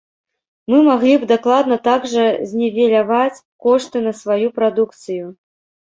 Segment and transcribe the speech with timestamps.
[0.71, 5.25] Мы маглі б дакладна так жа знівеляваць кошты на сваю прадукцыю.